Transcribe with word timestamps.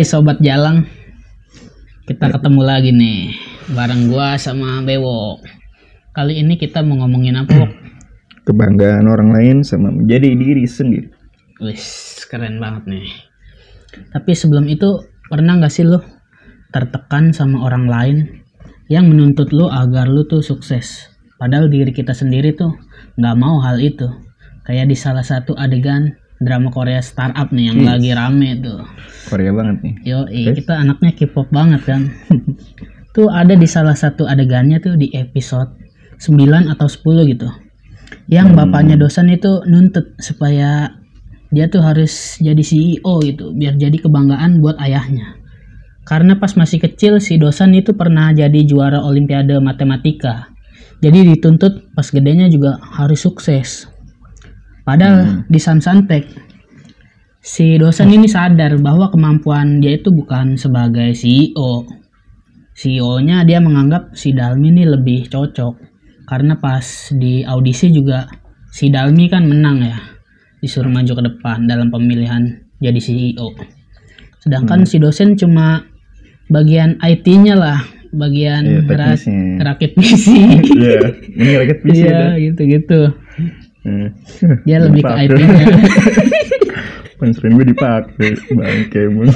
Hai 0.00 0.08
sobat 0.08 0.40
jalang. 0.40 0.88
Kita 2.08 2.32
ketemu 2.32 2.64
lagi 2.64 2.88
nih 2.88 3.36
bareng 3.76 4.08
gua 4.08 4.40
sama 4.40 4.80
Bewo. 4.80 5.36
Kali 6.16 6.40
ini 6.40 6.56
kita 6.56 6.80
mau 6.80 7.04
ngomongin 7.04 7.36
apa, 7.36 7.52
Wok? 7.52 7.72
Kebanggaan 8.48 9.04
orang 9.04 9.28
lain 9.28 9.56
sama 9.60 9.92
menjadi 9.92 10.32
diri 10.32 10.64
sendiri. 10.64 11.04
Wis, 11.60 12.16
keren 12.32 12.56
banget 12.56 12.88
nih. 12.88 13.12
Tapi 14.08 14.32
sebelum 14.32 14.72
itu 14.72 15.04
pernah 15.28 15.60
nggak 15.60 15.68
sih 15.68 15.84
lo 15.84 16.00
tertekan 16.72 17.36
sama 17.36 17.60
orang 17.68 17.84
lain 17.84 18.16
yang 18.88 19.04
menuntut 19.04 19.52
lo 19.52 19.68
agar 19.68 20.08
lo 20.08 20.24
tuh 20.24 20.40
sukses? 20.40 21.12
Padahal 21.36 21.68
diri 21.68 21.92
kita 21.92 22.16
sendiri 22.16 22.56
tuh 22.56 22.72
nggak 23.20 23.36
mau 23.36 23.60
hal 23.60 23.76
itu. 23.76 24.08
Kayak 24.64 24.88
di 24.88 24.96
salah 24.96 25.28
satu 25.28 25.52
adegan 25.60 26.16
drama 26.40 26.72
Korea 26.72 27.04
startup 27.04 27.52
nih 27.52 27.68
yang 27.68 27.78
Yes. 27.84 27.88
lagi 27.92 28.10
rame 28.16 28.50
tuh. 28.64 28.80
Korea 29.28 29.52
banget 29.52 29.76
nih. 29.84 29.94
Yo, 30.08 30.18
Oke. 30.24 30.56
kita 30.56 30.80
anaknya 30.80 31.12
K-pop 31.12 31.52
banget 31.52 31.84
kan. 31.84 32.08
tuh 33.16 33.28
ada 33.28 33.52
di 33.52 33.68
salah 33.68 33.92
satu 33.92 34.24
adegannya 34.24 34.80
tuh 34.80 34.96
di 34.96 35.12
episode 35.12 35.76
9 36.16 36.72
atau 36.72 36.88
10 36.88 37.28
gitu. 37.28 37.48
Yang 38.26 38.48
Hmm. 38.54 38.58
bapaknya 38.64 38.96
dosen 38.96 39.28
itu 39.28 39.60
nuntut 39.68 40.16
supaya 40.16 40.96
dia 41.50 41.66
tuh 41.66 41.82
harus 41.82 42.38
jadi 42.38 42.62
CEO 42.62 43.20
gitu, 43.26 43.52
biar 43.52 43.74
jadi 43.76 43.98
kebanggaan 44.00 44.62
buat 44.62 44.78
ayahnya. 44.78 45.34
Karena 46.06 46.38
pas 46.38 46.54
masih 46.54 46.78
kecil 46.80 47.18
si 47.18 47.36
dosen 47.36 47.74
itu 47.74 47.92
pernah 47.92 48.30
jadi 48.32 48.64
juara 48.64 49.02
olimpiade 49.02 49.58
matematika. 49.58 50.48
Jadi 51.02 51.34
dituntut 51.34 51.90
pas 51.92 52.06
gedenya 52.06 52.46
juga 52.46 52.78
harus 52.80 53.18
sukses. 53.20 53.89
Padahal 54.82 55.44
di 55.46 55.60
Sansantek 55.60 56.24
si 57.40 57.76
dosen 57.76 58.10
ini 58.10 58.28
sadar 58.28 58.76
bahwa 58.76 59.08
kemampuan 59.08 59.80
dia 59.80 59.96
itu 59.96 60.10
bukan 60.10 60.56
sebagai 60.56 61.12
CEO. 61.12 61.84
CEO-nya 62.72 63.44
dia 63.44 63.60
menganggap 63.60 64.12
si 64.12 64.32
Dalmi 64.32 64.72
ini 64.72 64.88
lebih 64.88 65.28
cocok 65.28 65.74
karena 66.24 66.56
pas 66.56 66.80
di 67.12 67.44
audisi 67.44 67.92
juga 67.92 68.24
si 68.70 68.88
Dalmi 68.88 69.28
kan 69.28 69.44
menang 69.44 69.84
ya 69.84 69.96
disuruh 70.60 70.88
maju 70.88 71.12
ke 71.12 71.22
depan 71.26 71.64
dalam 71.64 71.88
pemilihan 71.88 72.40
jadi 72.80 72.96
CEO. 72.96 73.52
Sedangkan 74.40 74.88
si 74.88 74.96
dosen 74.96 75.36
cuma 75.36 75.84
bagian 76.48 76.96
IT-nya 76.98 77.52
lah, 77.52 77.78
bagian 78.10 78.64
Iya, 78.64 78.80
ra- 78.88 79.12
teknisnya. 79.12 79.60
rakit 79.60 79.90
PC. 79.94 80.26
Iya, 80.72 81.00
ini 81.36 81.50
rakyat 81.60 81.78
PC 81.84 82.00
Iya, 82.00 82.10
dah. 82.10 82.32
gitu-gitu. 82.40 83.00
Hmm. 83.80 84.08
Dia 84.64 84.76
lebih 84.78 85.00
ke 85.00 85.08
Dipakai. 85.08 85.26
IT-nya. 85.40 85.66
Punchline 87.20 87.52
gue 87.52 87.66
dipakai, 87.68 88.30
bangke 88.50 89.02
mulu. 89.08 89.32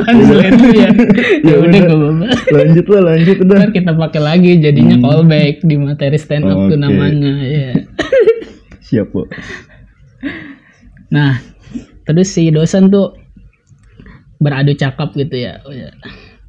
Punchline 0.00 0.56
lu 0.56 0.68
ya. 0.74 0.90
Ya 1.50 1.54
udah 1.56 1.78
gak 1.80 1.94
apa-apa. 1.94 2.26
lanjut 2.52 2.86
lah, 2.86 3.02
lanjut 3.10 3.36
udah. 3.42 3.56
Ntar 3.58 3.70
kita 3.72 3.92
pakai 3.94 4.20
lagi 4.20 4.50
jadinya 4.58 4.96
Hmm. 4.98 5.04
callback 5.04 5.54
di 5.62 5.74
materi 5.76 6.18
stand 6.18 6.46
up 6.46 6.58
tuh 6.66 6.74
Oke. 6.74 6.78
namanya 6.78 7.32
ya. 7.40 7.72
Siap, 8.86 9.08
Bu. 9.10 9.26
Nah, 11.10 11.38
terus 12.04 12.30
si 12.30 12.50
dosen 12.50 12.86
tuh 12.86 13.14
beradu 14.38 14.72
cakap 14.72 15.10
gitu 15.14 15.36
ya, 15.36 15.58
ya, 15.68 15.90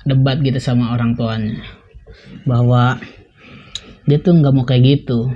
debat 0.06 0.40
gitu 0.40 0.58
sama 0.58 0.94
orang 0.94 1.14
tuanya 1.14 1.60
bahwa 2.46 2.98
dia 4.06 4.18
tuh 4.22 4.34
nggak 4.38 4.54
mau 4.54 4.66
kayak 4.66 4.84
gitu. 4.84 5.30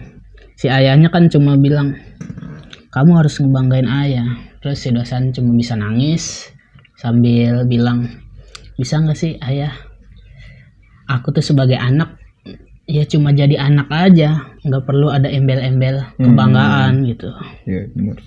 Si 0.55 0.71
ayahnya 0.71 1.11
kan 1.11 1.27
cuma 1.27 1.59
bilang 1.59 1.97
kamu 2.89 3.11
harus 3.19 3.37
ngebanggain 3.41 3.89
ayah. 3.89 4.29
Terus 4.63 4.81
si 4.81 4.89
dosen 4.89 5.29
cuma 5.35 5.53
bisa 5.53 5.77
nangis 5.77 6.49
sambil 6.97 7.67
bilang 7.67 8.07
bisa 8.79 8.97
nggak 9.01 9.17
sih 9.17 9.37
ayah? 9.43 9.73
Aku 11.05 11.29
tuh 11.29 11.45
sebagai 11.45 11.77
anak 11.77 12.17
ya 12.85 13.05
cuma 13.05 13.33
jadi 13.33 13.57
anak 13.61 13.89
aja, 13.89 14.57
nggak 14.61 14.83
perlu 14.85 15.09
ada 15.09 15.29
embel-embel 15.29 16.17
kebanggaan 16.17 17.05
gitu. 17.05 17.29
Iya, 17.65 17.89
benar. 17.93 18.17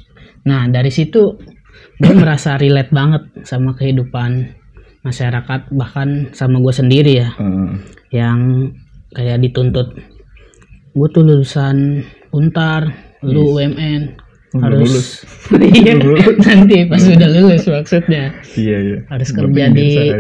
Nah 0.46 0.62
dari 0.70 0.90
situ 0.94 1.38
gue 1.98 2.14
merasa 2.14 2.54
relate 2.54 2.94
banget 2.94 3.22
sama 3.42 3.74
kehidupan 3.74 4.54
masyarakat 5.02 5.70
bahkan 5.74 6.30
sama 6.34 6.58
gue 6.58 6.74
sendiri 6.74 7.12
ya 7.22 7.30
Eh, 7.38 7.70
yang 8.14 8.70
kayak 9.14 9.40
dituntut 9.42 9.94
gue 10.98 11.09
tuh 11.09 11.22
lulusan 11.22 12.03
untar 12.31 12.91
lu 13.20 13.54
UMN 13.54 14.19
Belum 14.48 14.62
harus 14.64 14.81
lulus. 14.82 15.09
iya 15.78 15.94
lulus. 15.94 16.34
nanti 16.41 16.76
pas 16.84 17.00
udah 17.00 17.31
lulus 17.31 17.62
maksudnya 17.64 18.25
Iya, 18.54 18.76
iya. 18.81 18.98
Harus 19.06 19.28
kerja 19.31 19.64
di- 19.69 20.10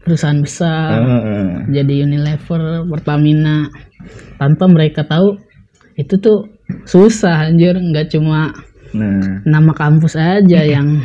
perusahaan 0.00 0.38
besar 0.38 0.90
Ah, 0.96 1.12
ah. 1.12 1.48
jadi 1.66 2.04
Unilever 2.04 2.60
Pertamina 2.86 3.68
tanpa 4.36 4.64
mereka 4.64 5.02
tahu 5.02 5.36
itu 5.94 6.16
tuh 6.16 6.48
susah 6.82 7.46
anjir 7.46 7.74
nggak 7.74 8.08
cuma 8.10 8.52
Nah, 8.90 9.38
nama 9.44 9.70
kampus 9.70 10.12
aja 10.12 10.60
yang 10.60 10.98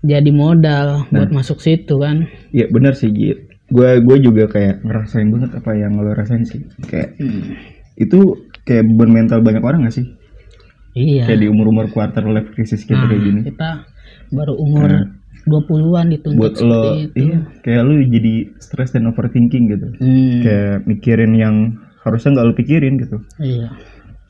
jadi 0.00 0.30
modal 0.30 1.02
buat 1.08 1.28
masuk 1.28 1.58
situ 1.58 1.98
kan. 1.98 2.30
iya 2.48 2.66
benar 2.66 2.94
sih, 2.94 3.10
Git. 3.10 3.42
Gue 3.68 3.98
gue 3.98 4.22
juga 4.22 4.46
kayak 4.46 4.80
ngerasain 4.80 5.26
banget 5.26 5.50
apa 5.52 5.70
yang 5.74 5.98
lo 5.98 6.14
rasain 6.14 6.46
sih. 6.46 6.62
Kayak 6.80 7.18
Hmm. 7.18 7.58
itu 7.96 8.38
kayak 8.68 8.84
beban 8.86 9.10
mental 9.10 9.40
banyak 9.40 9.64
orang 9.64 9.82
gak 9.82 9.96
sih? 9.96 10.06
Iya. 10.92 11.24
Kayak 11.24 11.40
di 11.40 11.48
umur-umur 11.48 11.88
quarter 11.88 12.20
life 12.22 12.52
crisis 12.52 12.82
kita 12.82 12.98
Nah, 12.98 13.08
kayak 13.08 13.22
gini. 13.22 13.40
kita 13.46 13.70
baru 14.28 14.54
umur 14.54 14.90
20-an 15.40 16.06
dituntut 16.10 16.36
buat 16.36 16.54
lo 16.60 16.82
itu. 16.98 17.16
iya 17.16 17.38
kayak 17.62 17.82
lu 17.82 18.04
jadi 18.04 18.32
stress 18.58 18.92
dan 18.92 19.08
overthinking 19.08 19.64
gitu 19.66 19.88
Hmm, 19.96 20.44
kayak 20.44 20.76
mikirin 20.84 21.32
yang 21.32 21.56
harusnya 21.98 22.36
nggak 22.36 22.46
lu 22.46 22.54
pikirin 22.54 22.94
gitu 22.98 23.16
iya. 23.38 23.72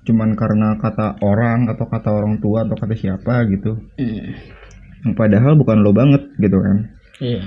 cuman 0.05 0.33
karena 0.33 0.79
kata 0.79 1.19
orang 1.19 1.67
atau 1.67 1.85
kata 1.85 2.09
orang 2.09 2.39
tua 2.39 2.63
atau 2.63 2.77
kata 2.77 2.95
siapa 2.95 3.43
gitu 3.49 3.75
Hmm, 3.99 4.31
padahal 5.13 5.55
bukan 5.55 5.83
lo 5.83 5.91
banget 5.91 6.23
gitu 6.39 6.55
kan 6.57 6.77
iya. 7.19 7.43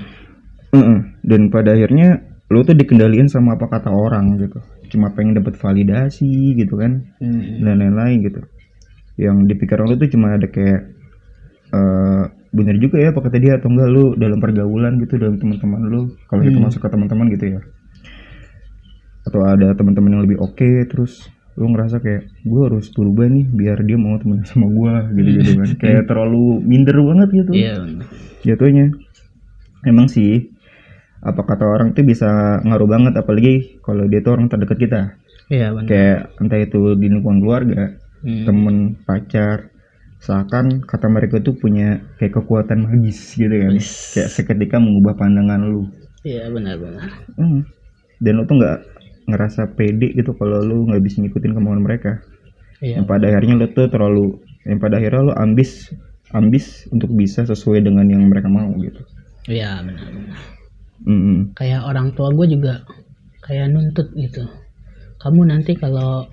Heeh. 0.70 0.98
dan 1.22 1.48
pada 1.48 1.72
akhirnya 1.72 2.20
lo 2.48 2.60
tuh 2.60 2.76
dikendaliin 2.76 3.26
sama 3.26 3.56
apa 3.56 3.68
kata 3.70 3.88
orang 3.88 4.36
gitu 4.36 4.60
cuma 4.92 5.08
pengen 5.16 5.40
dapat 5.40 5.56
validasi 5.56 6.28
gitu 6.54 6.76
kan 6.76 7.00
Hmm, 7.18 7.64
dan 7.64 7.80
lain-lain 7.80 8.28
gitu 8.28 8.40
yang 9.16 9.48
di 9.48 9.54
pikiran 9.56 9.88
lu 9.88 9.96
tuh 9.96 10.08
cuma 10.12 10.36
ada 10.36 10.46
kayak 10.46 10.92
eh 11.72 12.24
bener 12.52 12.76
juga 12.76 13.00
ya 13.00 13.16
apa 13.16 13.24
kata 13.24 13.40
dia 13.40 13.56
atau 13.56 13.72
enggak 13.72 13.88
lu 13.88 14.04
dalam 14.20 14.36
pergaulan 14.36 15.00
gitu 15.00 15.16
dalam 15.16 15.40
teman-teman 15.40 15.80
lu 15.88 16.00
kalau 16.28 16.44
Hmm. 16.44 16.60
masuk 16.60 16.84
ke 16.84 16.88
teman-teman 16.92 17.32
gitu 17.32 17.56
ya 17.56 17.60
atau 19.24 19.40
ada 19.46 19.72
teman-teman 19.72 20.10
yang 20.18 20.22
lebih 20.28 20.36
oke 20.36 20.68
terus 20.92 21.32
lu 21.56 21.68
ngerasa 21.72 22.00
kayak 22.00 22.28
gue 22.42 22.60
harus 22.64 22.88
berubah 22.92 23.28
nih 23.28 23.46
biar 23.48 23.80
dia 23.84 23.96
mau 23.96 24.16
temen 24.20 24.44
sama 24.50 24.68
gue 24.68 24.92
gitu 25.16 25.30
gitu 25.40 25.50
kan 25.56 25.68
kayak 25.82 26.02
terlalu 26.04 26.60
minder 26.60 26.96
banget 27.00 27.28
gitu 27.32 27.52
Hmm. 27.52 27.60
Iya. 27.64 27.74
jatuhnya 28.44 28.86
emang 29.86 30.12
sih 30.12 30.51
apa 31.22 31.40
kata 31.40 31.64
orang 31.64 31.94
tuh 31.94 32.02
bisa 32.02 32.26
ngaruh 32.60 32.86
banget 32.86 33.14
apalagi 33.14 33.54
kalau 33.80 34.04
dia 34.06 34.20
tuh 34.20 34.34
orang 34.34 34.46
terdekat 34.46 34.78
kita 34.78 35.00
Iya 35.48 35.70
benar. 35.70 35.86
kayak 35.86 36.18
entah 36.38 36.60
itu 36.60 36.80
di 36.94 37.06
lingkungan 37.08 37.40
keluarga 37.40 37.82
Hmm, 38.22 38.46
temen 38.46 38.76
pacar 39.02 39.74
seakan 40.18 40.86
kata 40.86 41.10
mereka 41.10 41.42
tuh 41.42 41.58
punya 41.58 41.98
kayak 42.16 42.38
kekuatan 42.38 42.86
magis 42.86 43.34
gitu 43.34 43.50
kan 43.50 43.74
Yes. 43.74 44.14
kayak 44.14 44.30
seketika 44.30 44.78
mengubah 44.78 45.18
pandangan 45.18 45.58
lu 45.60 45.90
Iya 46.22 46.46
benar-benar. 46.46 47.02
Hmm. 47.34 47.66
dan 48.18 48.32
lu 48.38 48.46
tuh 48.46 48.62
nggak 48.62 48.78
ngerasa 49.26 49.74
pede 49.74 50.14
gitu 50.14 50.34
kalau 50.34 50.62
lu 50.62 50.86
nggak 50.86 51.02
bisa 51.02 51.18
ngikutin 51.18 51.50
kemauan 51.52 51.82
mereka 51.82 52.22
Iya. 52.78 52.98
yang 52.98 53.06
pada 53.06 53.26
akhirnya 53.26 53.58
lu 53.58 53.66
tuh 53.68 53.86
terlalu 53.86 54.38
yang 54.62 54.78
pada 54.78 54.98
akhirnya 54.98 55.22
lu 55.22 55.34
ambis 55.34 55.90
ambis 56.30 56.86
untuk 56.88 57.10
bisa 57.10 57.42
sesuai 57.42 57.82
dengan 57.82 58.06
yang 58.06 58.22
mereka 58.26 58.46
mau 58.46 58.70
gitu 58.78 59.02
Iya 59.46 59.82
benar-benar. 59.82 60.38
Mm-mm. 61.02 61.54
Kayak 61.58 61.82
orang 61.86 62.14
tua 62.14 62.30
gue 62.30 62.46
juga 62.46 62.82
kayak 63.42 63.74
nuntut 63.74 64.08
gitu. 64.14 64.46
Kamu 65.18 65.46
nanti 65.46 65.74
kalau 65.74 66.26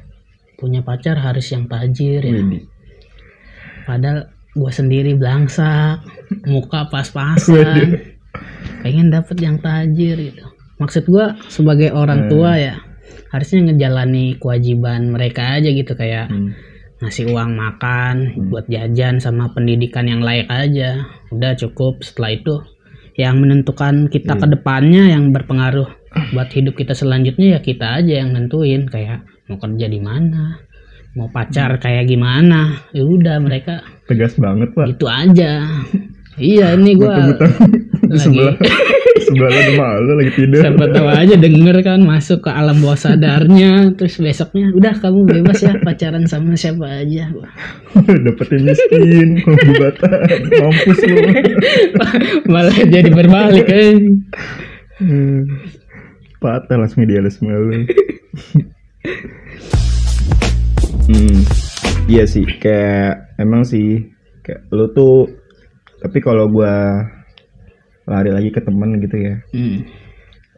punya 0.58 0.82
pacar 0.82 1.18
harus 1.18 1.46
yang 1.50 1.66
tajir 1.66 2.22
ya. 2.22 2.34
Widih. 2.36 2.64
Padahal 3.86 4.30
gue 4.54 4.72
sendiri 4.74 5.14
belangsak, 5.16 6.04
muka 6.46 6.90
pas-pasan, 6.90 7.98
pengen 8.84 9.10
dapet 9.10 9.38
yang 9.42 9.58
tajir 9.62 10.18
gitu. 10.20 10.46
Maksud 10.78 11.06
gue 11.10 11.26
sebagai 11.50 11.92
orang 11.92 12.30
tua 12.30 12.56
ya 12.56 12.76
harusnya 13.30 13.70
ngejalani 13.70 14.42
kewajiban 14.42 15.14
mereka 15.14 15.58
aja 15.62 15.70
gitu 15.70 15.94
kayak 15.94 16.30
Hmm. 16.34 16.54
ngasih 17.00 17.32
uang 17.32 17.56
makan 17.56 18.16
buat 18.52 18.68
jajan 18.68 19.24
sama 19.24 19.54
pendidikan 19.56 20.04
yang 20.10 20.20
layak 20.20 20.52
aja. 20.52 21.08
Udah 21.32 21.56
cukup. 21.56 22.04
Setelah 22.04 22.36
itu 22.36 22.54
yang 23.20 23.44
menentukan 23.44 24.08
kita 24.08 24.40
ke 24.40 24.48
depannya 24.48 25.12
yang 25.12 25.36
berpengaruh 25.36 25.92
buat 26.34 26.48
hidup 26.56 26.80
kita 26.80 26.96
selanjutnya 26.96 27.58
ya 27.58 27.60
kita 27.60 28.00
aja 28.00 28.24
yang 28.24 28.32
nentuin 28.32 28.88
kayak 28.88 29.28
mau 29.52 29.60
kerja 29.60 29.92
di 29.92 30.00
mana, 30.00 30.56
mau 31.20 31.28
pacar 31.28 31.76
kayak 31.84 32.08
gimana. 32.08 32.80
Ya 32.96 33.04
udah 33.04 33.44
mereka 33.44 33.84
tegas 34.08 34.40
banget 34.40 34.72
pak. 34.72 34.96
itu 34.96 35.06
aja. 35.06 35.52
Iya 36.40 36.72
ini 36.80 36.96
gue 36.96 37.12
lagi 38.16 38.40
sebelah 39.30 39.52
lagi 39.54 39.74
malu 39.78 40.12
lagi 40.18 40.32
tidur. 40.34 40.62
Siapa 40.66 40.86
tahu 40.90 41.08
aja 41.14 41.36
denger 41.38 41.78
kan 41.86 42.00
masuk 42.02 42.40
ke 42.42 42.50
alam 42.50 42.82
bawah 42.82 42.98
sadarnya 42.98 43.94
terus 43.94 44.18
besoknya 44.18 44.74
udah 44.74 44.94
kamu 44.98 45.20
bebas 45.30 45.62
ya 45.62 45.74
pacaran 45.86 46.26
sama 46.26 46.58
siapa 46.58 47.06
aja. 47.06 47.30
Dapetin 48.26 48.66
miskin 48.66 49.30
pengobatan 49.46 50.42
mampus 50.50 51.00
lu. 51.06 51.30
Malah 52.54 52.78
jadi 52.90 53.10
berbalik 53.14 53.66
kan. 53.70 53.98
Hmm. 55.00 55.48
patah 56.44 56.76
langsung 56.76 57.06
idealisme 57.06 57.48
lu. 57.48 57.86
Hmm. 61.10 61.40
iya 62.10 62.24
sih 62.26 62.44
kayak 62.60 63.38
emang 63.38 63.64
sih 63.64 64.12
kayak 64.44 64.68
lu 64.74 64.92
tuh 64.92 65.30
tapi 66.00 66.24
kalau 66.24 66.48
gua 66.48 67.06
lari 68.10 68.34
lagi 68.34 68.50
ke 68.50 68.60
temen 68.60 68.98
gitu 69.00 69.16
ya 69.16 69.36
hmm. 69.54 69.78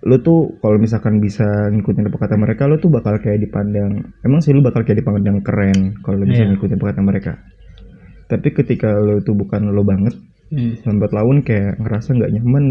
lu 0.02 0.18
tuh 0.18 0.58
kalau 0.58 0.80
misalkan 0.80 1.20
bisa 1.20 1.46
ngikutin 1.70 2.10
apa 2.10 2.18
kata 2.18 2.36
mereka 2.36 2.66
lu 2.66 2.80
tuh 2.80 2.90
bakal 2.90 3.20
kayak 3.20 3.38
dipandang 3.38 4.02
emang 4.24 4.40
sih 4.40 4.50
lu 4.50 4.64
bakal 4.64 4.82
kayak 4.82 5.04
dipandang 5.04 5.44
keren 5.44 6.00
kalau 6.02 6.18
lu 6.18 6.26
bisa 6.26 6.42
Iya. 6.42 6.50
ngikutin 6.56 6.80
apa 6.80 6.86
kata 6.90 7.02
mereka 7.04 7.32
tapi 8.26 8.48
ketika 8.50 8.96
lu 8.96 9.20
tuh 9.22 9.36
bukan 9.36 9.70
lo 9.70 9.84
banget 9.84 10.16
Hmm. 10.52 10.76
lambat 10.84 11.16
laun 11.16 11.48
kayak 11.48 11.80
ngerasa 11.80 12.12
nggak 12.12 12.32
nyaman 12.36 12.64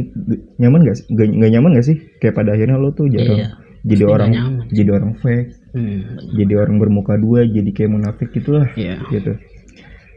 nyaman 0.61 0.81
gak 0.85 1.00
nggak 1.09 1.29
nggak 1.32 1.50
nyaman 1.50 1.71
gak 1.73 1.87
sih 1.88 1.97
kayak 2.21 2.37
pada 2.37 2.53
akhirnya 2.53 2.77
lo 2.77 2.93
tuh 2.93 3.09
jarang 3.09 3.41
Iya, 3.41 3.49
jadi 3.88 4.05
orang 4.05 4.31
nyaman. 4.37 4.69
jadi 4.69 4.91
orang 4.93 5.12
fake 5.17 5.49
Hmm. 5.73 6.00
jadi 6.37 6.55
orang 6.61 6.77
bermuka 6.77 7.17
dua 7.17 7.49
jadi 7.49 7.71
kayak 7.73 7.88
munafik 7.88 8.29
gitulah 8.37 8.69
Iya. 8.77 9.00
gitu 9.09 9.32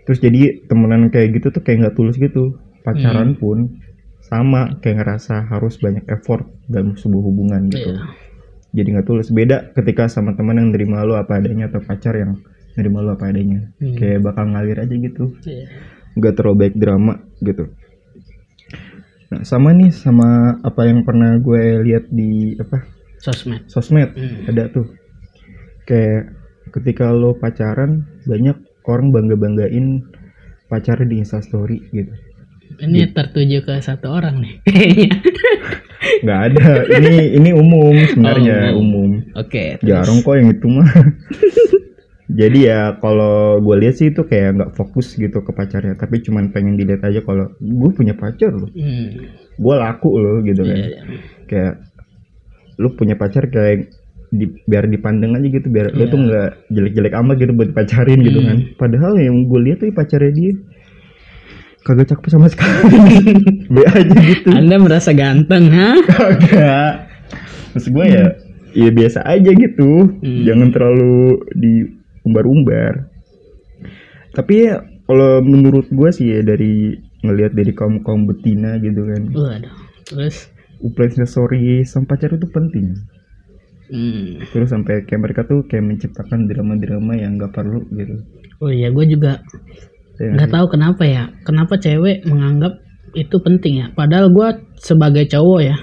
terus 0.04 0.20
jadi 0.20 0.60
temenan 0.68 1.08
kayak 1.08 1.40
gitu 1.40 1.56
tuh 1.56 1.64
kayak 1.64 1.88
nggak 1.88 1.96
tulus 1.96 2.20
gitu 2.20 2.60
pacaran 2.84 3.40
pun 3.40 3.80
sama 4.24 4.80
kayak 4.80 5.04
ngerasa 5.04 5.52
harus 5.52 5.76
banyak 5.84 6.08
effort 6.08 6.48
dalam 6.72 6.96
sebuah 6.96 7.24
hubungan 7.28 7.68
gitu. 7.68 7.92
Iya. 7.92 8.04
jadi 8.74 8.88
nggak 8.98 9.08
tulus. 9.08 9.30
Beda 9.30 9.70
ketika 9.76 10.10
sama 10.10 10.34
teman 10.34 10.58
yang 10.58 10.74
nerima 10.74 11.06
lo 11.06 11.14
apa 11.20 11.38
adanya 11.38 11.70
atau 11.70 11.84
pacar 11.84 12.18
yang 12.18 12.40
nerima 12.74 13.04
lo 13.04 13.14
apa 13.14 13.30
adanya. 13.30 13.70
Hmm. 13.78 13.96
kayak 14.00 14.24
bakal 14.24 14.50
ngalir 14.50 14.80
aja 14.80 14.96
gitu. 14.96 15.36
Iya. 15.44 15.66
nggak 16.14 16.34
terlalu 16.38 16.56
baik 16.66 16.76
drama 16.80 17.14
gitu. 17.44 17.70
Nah 19.34 19.42
sama 19.44 19.74
nih 19.76 19.92
sama 19.92 20.62
apa 20.62 20.82
yang 20.86 21.04
pernah 21.04 21.38
gue 21.38 21.84
lihat 21.84 22.10
di 22.10 22.56
apa? 22.58 22.86
Sosmed. 23.20 23.68
Sosmed. 23.68 24.10
Hmm. 24.16 24.50
ada 24.50 24.72
tuh. 24.72 24.88
Kayak 25.84 26.32
ketika 26.72 27.12
lo 27.12 27.36
pacaran 27.36 28.08
banyak 28.24 28.56
orang 28.88 29.12
bangga 29.12 29.36
banggain 29.36 30.10
pacar 30.72 31.06
di 31.06 31.22
instastory 31.22 31.86
gitu 31.94 32.23
ini 32.80 33.06
tertuju 33.08 33.62
ke 33.62 33.74
satu 33.80 34.10
orang 34.10 34.40
nih. 34.40 34.54
Nggak 36.24 36.40
ada. 36.48 36.68
Ini 36.94 37.14
ini 37.36 37.50
umum 37.52 37.96
sebenarnya 38.06 38.72
Oh, 38.72 38.80
umum. 38.80 39.24
oke 39.34 39.64
terus. 39.78 39.84
jarang 39.84 40.20
kok 40.20 40.34
yang 40.34 40.50
itu 40.50 40.68
mah. 40.68 40.88
Jadi 42.34 42.66
ya 42.66 42.98
kalau 42.98 43.60
gue 43.60 43.76
lihat 43.78 43.96
sih 43.96 44.10
itu 44.10 44.24
kayak 44.24 44.58
nggak 44.58 44.72
fokus 44.74 45.14
gitu 45.14 45.40
ke 45.40 45.52
pacarnya. 45.52 45.94
Tapi 45.94 46.20
cuman 46.20 46.50
pengen 46.50 46.76
dilihat 46.76 47.04
aja 47.04 47.22
kalau 47.22 47.52
gue 47.56 47.90
punya 47.92 48.14
pacar 48.14 48.52
loh. 48.52 48.70
Hmm. 48.70 49.30
gue 49.54 49.76
laku 49.78 50.18
loh 50.18 50.42
gitu 50.42 50.66
kan. 50.66 50.74
Iya, 50.74 50.88
iya. 50.90 51.02
kayak 51.46 51.74
lu 52.76 52.90
punya 52.92 53.14
pacar 53.14 53.46
kayak 53.48 53.86
di, 54.28 54.50
biar 54.66 54.90
dipandang 54.90 55.38
aja 55.38 55.46
gitu. 55.46 55.70
Biar 55.70 55.94
lu 55.94 56.04
Iya. 56.04 56.10
tuh 56.10 56.20
nggak 56.20 56.50
jelek-jelek 56.74 57.14
amat 57.14 57.36
gitu 57.38 57.52
buat 57.54 57.70
dipacarin 57.70 58.20
gitu 58.20 58.40
Hmm. 58.42 58.48
kan. 58.50 58.58
Padahal 58.76 59.14
yang 59.16 59.46
gue 59.46 59.60
lihat 59.62 59.78
tuh 59.80 59.94
pacarnya 59.94 60.34
dia 60.34 60.52
kagak 61.84 62.08
cakep 62.16 62.28
sama 62.32 62.48
sekali. 62.48 62.96
Be 63.74 63.84
aja 63.84 64.18
gitu. 64.24 64.50
Anda 64.56 64.80
merasa 64.80 65.12
ganteng 65.12 65.68
ha? 65.72 66.00
Kagak. 66.08 66.94
Maksud 67.76 67.92
gue 67.92 68.06
ya 68.08 68.26
ya 68.74 68.90
biasa 68.90 69.20
aja 69.28 69.52
gitu. 69.54 70.10
Hmm. 70.24 70.44
jangan 70.48 70.72
terlalu 70.72 71.44
diumbar-umbar. 71.54 73.12
Tapi 74.34 74.54
ya 74.66 74.82
kalau 75.06 75.44
menurut 75.44 75.92
gue 75.92 76.10
sih 76.10 76.32
ya 76.32 76.42
dari 76.42 76.98
ngelihat 77.24 77.54
dari 77.54 77.72
kaum 77.76 78.02
kaum 78.02 78.26
betina 78.26 78.80
gitu 78.80 79.04
kan. 79.04 79.22
Waduh 79.30 79.76
terus? 80.08 80.50
Upload 80.84 81.16
story 81.28 81.88
sama 81.88 82.16
pacar 82.16 82.36
itu 82.36 82.48
penting. 82.52 82.96
Hmm. 83.94 84.42
terus 84.50 84.74
sampai 84.74 85.06
kayak 85.06 85.22
mereka 85.22 85.42
tuh 85.46 85.70
kayak 85.70 85.86
menciptakan 85.86 86.50
drama-drama 86.50 87.14
yang 87.14 87.38
gak 87.38 87.54
perlu 87.54 87.84
gitu. 87.94 88.26
Oh 88.64 88.72
iya 88.72 88.90
gue 88.90 89.06
juga 89.06 89.44
nggak 90.14 90.30
nggak 90.38 90.50
tahu 90.54 90.66
kenapa 90.70 91.04
ya 91.06 91.24
kenapa 91.42 91.74
cewek 91.78 92.26
menganggap 92.30 92.80
itu 93.14 93.38
penting 93.42 93.74
ya. 93.82 93.88
Padahal 93.94 94.34
gue 94.34 94.48
sebagai 94.82 95.26
cowok 95.30 95.62
ya 95.62 95.78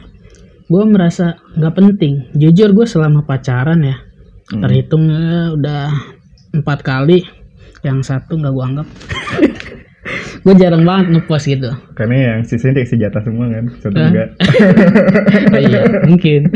gue 0.70 0.82
merasa 0.86 1.38
nggak 1.58 1.74
penting. 1.74 2.14
Jujur 2.34 2.70
gue 2.74 2.86
selama 2.86 3.26
pacaran 3.26 3.82
ya 3.82 3.96
Hmm. 4.50 4.66
terhitung 4.66 5.06
eh, 5.06 5.54
udah 5.54 5.94
empat 6.50 6.82
kali 6.82 7.22
yang 7.86 8.02
satu 8.02 8.34
nggak 8.34 8.50
gue 8.50 8.64
anggap. 8.66 8.88
Gue 10.40 10.56
jarang 10.56 10.88
banget 10.88 11.12
ngepost 11.12 11.46
gitu. 11.46 11.68
Karena 11.92 12.16
yang 12.34 12.40
sisanya 12.42 12.80
kayak 12.80 12.88
senjata 12.88 13.18
semua 13.20 13.46
kan 13.52 13.64
satu 13.78 13.94
enggak 14.00 14.28
Oh 15.54 15.60
iya 15.60 15.80
mungkin. 16.08 16.48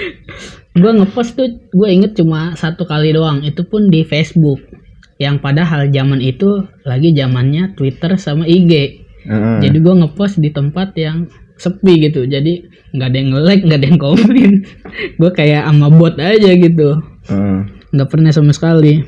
Gue 0.80 0.92
ngepost 0.96 1.36
tuh 1.36 1.48
gue 1.70 1.88
inget 1.92 2.16
cuma 2.16 2.56
satu 2.56 2.88
kali 2.88 3.12
doang 3.12 3.44
itu 3.44 3.60
pun 3.68 3.92
di 3.92 4.02
Facebook 4.08 4.58
yang 5.20 5.36
padahal 5.38 5.92
zaman 5.92 6.24
itu 6.24 6.64
lagi 6.88 7.12
zamannya 7.12 7.76
Twitter 7.76 8.16
sama 8.16 8.48
IG 8.48 8.72
Heeh. 9.28 9.56
jadi 9.60 9.76
gue 9.76 9.94
ngepost 10.00 10.40
di 10.40 10.48
tempat 10.48 10.96
yang 10.96 11.28
sepi 11.60 12.08
gitu. 12.08 12.24
Jadi 12.24 12.64
nggak 12.96 13.08
ada 13.12 13.16
yang 13.20 13.30
like 13.36 13.62
nggak 13.62 13.78
ada 13.84 13.88
yang 13.92 14.00
komen. 14.00 14.50
Gue 15.20 15.30
kayak 15.36 15.68
sama 15.68 15.92
bot 15.92 16.16
aja 16.16 16.50
gitu. 16.56 16.96
Nggak 17.92 18.08
pernah 18.08 18.32
sama 18.32 18.56
sekali. 18.56 19.04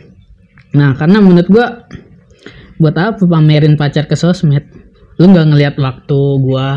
Nah 0.77 0.93
karena 1.01 1.25
menurut 1.25 1.49
gue 1.49 1.67
buat 2.77 2.97
apa 3.01 3.25
pamerin 3.25 3.81
pacar 3.81 4.05
ke 4.05 4.15
sosmed? 4.15 4.69
Lu 5.17 5.33
nggak 5.33 5.49
ngelihat 5.49 5.75
waktu 5.81 6.21
gue 6.45 6.69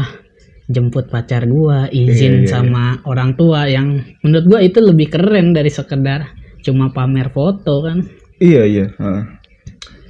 jemput 0.66 1.12
pacar 1.14 1.46
gue 1.46 1.78
izin 1.94 2.42
Iya, 2.42 2.42
iya, 2.42 2.50
sama 2.50 2.98
orang 3.06 3.38
tua 3.38 3.70
yang 3.70 4.02
menurut 4.26 4.46
gue 4.50 4.60
itu 4.66 4.80
lebih 4.82 5.14
keren 5.14 5.54
dari 5.54 5.70
sekedar 5.70 6.34
cuma 6.65 6.89
pamer 6.89 7.30
foto 7.30 7.86
kan 7.86 8.01
iya 8.42 8.63
iya 8.68 8.86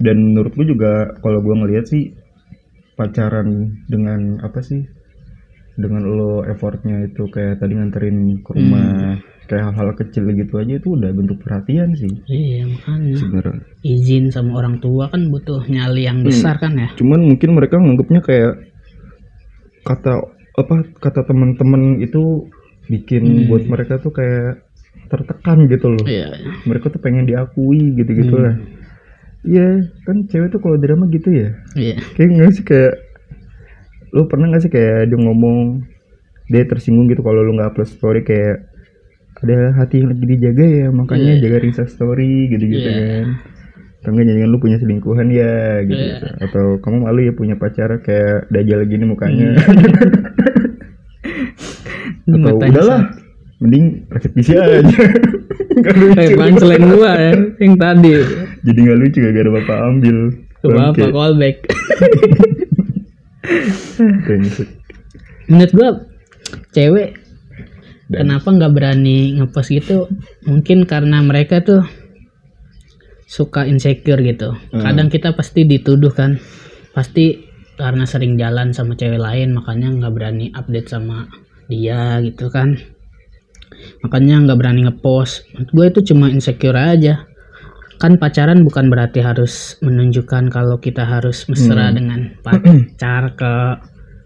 dan 0.01 0.17
menurut 0.33 0.51
gue 0.55 0.65
juga 0.75 1.15
kalau 1.23 1.39
gue 1.39 1.55
ngelihat 1.55 1.85
sih 1.87 2.11
pacaran 2.95 3.75
dengan 3.91 4.39
apa 4.43 4.59
sih 4.63 4.83
dengan 5.75 6.07
lo 6.07 6.43
effortnya 6.47 7.03
itu 7.11 7.27
kayak 7.27 7.59
tadi 7.59 7.75
nganterin 7.75 8.39
ke 8.43 8.51
rumah 8.55 9.19
kayak 9.45 9.71
hal-hal 9.71 9.93
kecil 9.93 10.25
gitu 10.33 10.57
aja 10.57 10.79
itu 10.79 10.97
udah 10.97 11.11
bentuk 11.13 11.37
perhatian 11.43 11.93
sih. 11.93 12.09
Iya 12.25 12.65
makanya. 12.65 13.13
Sebenarnya. 13.13 13.61
Izin 13.85 14.33
sama 14.33 14.57
orang 14.57 14.81
tua 14.81 15.05
kan 15.11 15.29
butuh 15.29 15.61
nyali 15.69 16.09
yang 16.09 16.25
besar 16.25 16.57
kan 16.57 16.73
ya? 16.73 16.89
Cuman 16.97 17.21
mungkin 17.29 17.53
mereka 17.53 17.77
nganggapnya 17.77 18.25
kayak 18.25 18.53
kata 19.85 20.17
apa 20.57 20.75
kata 20.97 21.21
teman-teman 21.29 22.01
itu 22.01 22.49
bikin 22.89 23.23
Hmm. 23.25 23.45
buat 23.53 23.69
mereka 23.69 24.01
tuh 24.01 24.15
kayak 24.17 24.64
tertekan 25.05 25.57
gitu 25.69 25.87
loh. 25.93 26.05
Iya. 26.05 26.33
Mereka 26.65 26.89
tuh 26.89 27.01
pengen 27.01 27.29
diakui 27.29 27.93
gitu-gitu 27.95 28.35
lah. 28.35 28.55
Iya 29.45 29.85
kan 30.09 30.25
cewek 30.25 30.49
tuh 30.49 30.59
kalau 30.59 30.77
drama 30.81 31.05
gitu 31.13 31.29
ya. 31.29 31.49
Iya. 31.77 31.95
Kayak 32.17 32.29
nggak 32.33 32.51
sih 32.57 32.63
kayak 32.65 32.93
lu 34.15 34.25
pernah 34.25 34.47
nggak 34.49 34.63
sih 34.65 34.71
kayak 34.71 35.11
dia 35.11 35.17
ngomong 35.19 35.83
dia 36.47 36.63
tersinggung 36.65 37.09
gitu 37.09 37.21
kalau 37.21 37.41
lu 37.41 37.53
nggak 37.53 37.73
upload 37.73 37.89
story 37.89 38.21
kayak 38.23 38.69
ada 39.43 39.75
hati 39.75 39.99
yang 39.99 40.15
lagi 40.15 40.25
dijaga 40.25 40.65
ya 40.65 40.87
makanya 40.89 41.31
Iya. 41.37 41.41
jaga 41.43 41.57
risa 41.61 41.83
story 41.85 42.49
gitu-gitu 42.49 42.87
Iya. 42.87 42.97
kan. 42.97 43.27
Atau 44.01 44.09
enggak 44.13 44.25
jangan 44.31 44.49
lu 44.53 44.57
punya 44.61 44.77
selingkuhan 44.77 45.27
ya 45.33 45.53
gitu, 45.81 45.97
Iya. 45.97 46.29
atau 46.45 46.65
kamu 46.77 46.97
malu 47.09 47.19
ya 47.25 47.33
punya 47.33 47.55
pacar 47.57 47.89
kayak 48.05 48.49
dajal 48.53 48.85
gini 48.85 49.01
mukanya. 49.03 49.57
Ini 52.25 52.33
atau 52.37 52.53
matanya 52.53 52.71
udahlah 52.71 53.01
mending 53.65 54.05
rakit 54.13 54.31
PC 54.37 54.49
aja. 54.53 54.85
Nggak 55.75 55.95
lucu. 55.99 56.15
kayak 56.15 56.39
punchline 56.39 56.85
gua 56.87 57.11
ya 57.19 57.33
yang 57.59 57.75
tadi. 57.75 58.11
Jadi 58.63 58.79
nggak 58.79 58.99
lucu 59.01 59.17
gara-gara 59.19 59.49
bapak 59.59 59.77
ambil. 59.83 60.17
Coba 60.63 60.71
apa 60.71 60.87
Bangke. 60.95 61.11
callback. 61.11 61.57
Menurut 65.51 65.71
gua 65.75 65.89
cewek 66.71 67.09
Dan- 68.07 68.23
kenapa 68.23 68.47
nggak 68.55 68.71
berani 68.71 69.35
ngepost 69.35 69.69
gitu? 69.73 70.07
Mungkin 70.47 70.87
karena 70.87 71.19
mereka 71.19 71.59
tuh 71.59 71.83
suka 73.25 73.65
insecure 73.67 74.21
gitu. 74.21 74.53
Hmm. 74.71 74.79
kadang 74.79 75.09
kita 75.11 75.35
pasti 75.35 75.67
dituduh 75.67 76.13
kan. 76.13 76.39
Pasti 76.95 77.43
karena 77.75 78.07
sering 78.07 78.39
jalan 78.39 78.71
sama 78.71 78.95
cewek 78.95 79.19
lain 79.19 79.51
makanya 79.51 79.91
nggak 79.91 80.13
berani 80.15 80.47
update 80.55 80.87
sama 80.87 81.27
dia 81.67 82.23
gitu 82.23 82.47
kan 82.47 82.79
makanya 84.03 84.41
nggak 84.45 84.57
berani 84.59 84.81
ngepost. 84.87 85.45
Menurut 85.53 85.69
gue 85.71 85.85
itu 85.91 85.99
cuma 86.13 86.27
insecure 86.29 86.75
aja. 86.77 87.25
Kan 87.95 88.19
pacaran 88.19 88.67
bukan 88.67 88.91
berarti 88.91 89.23
harus 89.23 89.79
menunjukkan 89.79 90.51
kalau 90.51 90.77
kita 90.83 91.07
harus 91.07 91.47
mesra 91.47 91.89
Hmm. 91.89 91.95
dengan 91.95 92.19
pacar 92.45 93.39
ke 93.39 93.53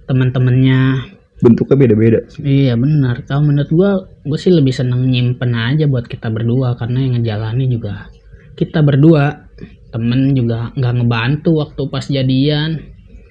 teman-temannya 0.09 1.05
bentuknya 1.39 1.77
beda-beda. 1.77 2.19
Iya 2.41 2.73
benar. 2.75 3.23
Kalau 3.23 3.45
menurut 3.45 3.69
gua 3.71 3.91
gue 4.25 4.39
sih 4.41 4.51
lebih 4.51 4.73
seneng 4.73 5.05
nyimpen 5.07 5.53
aja 5.55 5.85
buat 5.85 6.09
kita 6.09 6.27
berdua. 6.33 6.75
Karena 6.75 6.99
yang 7.05 7.21
ngejalani 7.21 7.65
juga 7.69 8.09
kita 8.57 8.81
berdua. 8.81 9.47
Temen 9.89 10.37
juga 10.37 10.69
nggak 10.77 10.93
ngebantu 11.01 11.51
waktu 11.61 11.81
pas 11.89 12.05
jadian. 12.05 12.69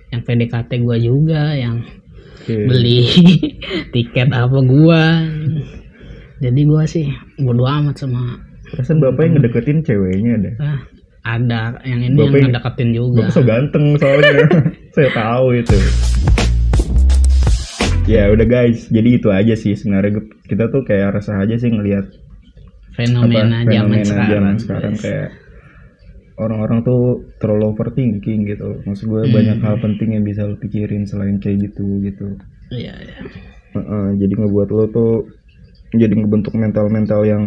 Yang 0.09 0.23
PDKT 0.25 0.71
gua 0.83 0.97
juga 0.97 1.53
yang 1.53 1.85
beli 2.49 3.05
tiket 3.93 4.33
apa 4.33 4.59
gua 4.65 5.21
jadi 6.39 6.61
gua 6.65 6.85
sih 6.85 7.07
bodo 7.37 7.65
amat 7.65 7.99
sama 7.99 8.39
Perasaan 8.69 9.01
bapak 9.01 9.23
yang 9.23 9.33
ngedeketin 9.35 9.79
ceweknya 9.81 10.33
ada. 10.37 10.51
ah, 10.61 10.79
ada 11.27 11.61
yang 11.83 12.05
ini 12.05 12.15
Bapak 12.15 12.37
yang 12.37 12.53
ngedeketin 12.53 12.91
juga 12.93 13.21
Bapak 13.23 13.33
so 13.33 13.41
ganteng 13.41 13.85
soalnya. 13.97 14.45
Saya 14.95 15.09
tahu 15.11 15.47
itu. 15.55 15.77
Ya 18.05 18.29
udah 18.29 18.45
guys, 18.45 18.89
jadi 18.89 19.09
itu 19.17 19.29
aja 19.29 19.53
sih 19.53 19.73
sebenarnya 19.73 20.17
kita 20.45 20.69
tuh 20.69 20.81
kayak 20.83 21.13
resah 21.15 21.37
aja 21.39 21.57
sih 21.57 21.69
ngelihat 21.69 22.09
fenomena 22.93 23.63
apa, 23.63 23.69
zaman 23.69 24.01
fenomena 24.01 24.05
sekarang, 24.05 24.29
zaman 24.29 24.55
sekarang 24.57 24.95
kayak 24.97 25.29
orang-orang 26.37 26.79
tuh 26.83 27.01
terlalu 27.37 27.65
overthinking 27.69 28.41
gitu. 28.45 28.81
Maksud 28.83 29.07
gue 29.07 29.23
Hmm. 29.23 29.33
banyak 29.33 29.59
hal 29.61 29.77
penting 29.79 30.09
yang 30.13 30.25
bisa 30.25 30.45
lo 30.45 30.57
pikirin 30.57 31.05
selain 31.05 31.37
kayak 31.37 31.69
gitu 31.69 31.85
gitu. 32.01 32.27
iya 32.69 32.93
iya 32.97 33.17
Heeh, 33.71 34.07
jadi 34.17 34.33
ngebuat 34.35 34.69
lo 34.71 34.85
tuh 34.89 35.13
jadi 35.91 36.13
ngebentuk 36.13 36.53
mental-mental 36.53 37.23
yang 37.23 37.45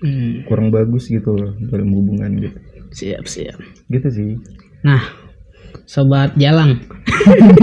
Hmm, 0.00 0.48
kurang 0.48 0.72
bagus 0.72 1.12
gitu 1.12 1.36
loh 1.36 1.52
dalam 1.68 1.92
hubungan 1.92 2.32
gitu. 2.34 2.56
siap 2.90 3.28
siap 3.28 3.60
Gitu 3.86 4.08
sih. 4.08 4.30
Nah, 4.80 5.04
sobat 5.84 6.32
jalang, 6.34 6.80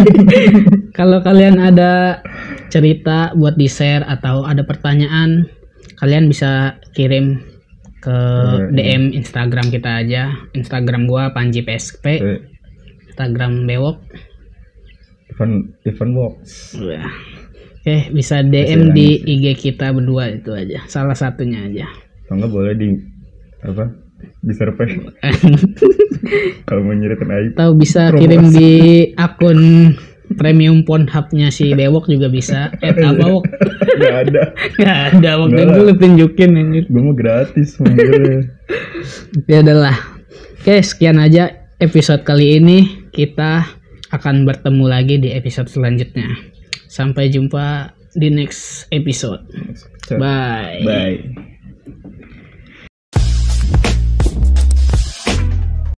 kalau 0.97 1.17
kalian 1.19 1.57
ada 1.57 2.21
cerita 2.69 3.33
buat 3.33 3.57
di 3.57 3.65
share 3.65 4.05
atau 4.05 4.45
ada 4.45 4.61
pertanyaan, 4.61 5.49
kalian 5.97 6.29
bisa 6.29 6.77
kirim 6.93 7.41
ke 7.97 8.13
Eh, 8.13 8.69
DM 8.69 9.17
Instagram 9.17 9.73
kita 9.73 10.05
aja. 10.05 10.29
Instagram 10.53 11.09
gua 11.09 11.33
Panji 11.33 11.65
PSP, 11.65 12.05
Eh, 12.21 12.39
Instagram 13.09 13.65
Bewok. 13.65 13.97
Ivan 15.33 15.73
Ivan 15.83 16.09
Box. 16.13 16.37
Wah. 16.77 17.09
Oke, 17.87 18.11
bisa 18.11 18.43
DM 18.43 18.91
di 18.91 19.15
IG 19.23 19.55
kita 19.63 19.95
berdua 19.95 20.27
itu 20.27 20.51
aja. 20.51 20.83
Salah 20.91 21.15
satunya 21.15 21.71
aja. 21.71 21.87
Kalau 22.27 22.43
nggak 22.43 22.51
boleh 22.51 22.75
di 22.75 22.91
apa? 23.63 23.87
Di 24.43 24.51
survei 24.51 24.91
kalau 26.67 26.83
mau 26.83 26.91
nyeritain 26.91 27.31
aib. 27.31 27.51
Atau 27.55 27.79
bisa 27.79 28.11
kirim 28.11 28.51
di 28.51 28.71
akun 29.15 29.95
premium 30.35 30.83
Pornhub-nya 30.83 31.47
si 31.47 31.71
Bewok 31.71 32.11
juga 32.11 32.27
bisa. 32.27 32.75
Eh, 32.83 32.91
apa 32.91 33.23
Wok? 33.23 33.47
Gak 34.03 34.15
ada. 34.27 34.43
Nggak 34.83 34.99
ada 35.07 35.31
waktu 35.39 35.61
itu 35.63 35.79
lu 35.79 35.93
tunjukin 35.95 36.59
anjir. 36.59 36.83
Gue 36.91 36.99
mau 36.99 37.15
gratis. 37.15 37.79
Ya 39.47 39.63
adalah. 39.63 39.95
Oke, 40.59 40.83
sekian 40.83 41.23
aja 41.23 41.71
episode 41.79 42.27
kali 42.27 42.59
ini. 42.59 43.07
Kita 43.15 43.63
akan 44.11 44.43
bertemu 44.43 44.83
lagi 44.91 45.23
di 45.23 45.31
episode 45.31 45.71
selanjutnya. 45.71 46.56
Sampai 46.87 47.29
jumpa 47.29 47.93
di 48.17 48.31
next 48.31 48.89
episode. 48.89 49.43
Bye. 50.15 50.81
Bye. 50.83 51.56